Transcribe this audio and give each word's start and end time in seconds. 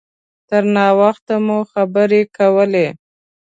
تر 0.49 0.63
ناوخته 0.75 1.35
مو 1.45 1.57
خبرې 1.71 2.21
کولې. 2.37 2.87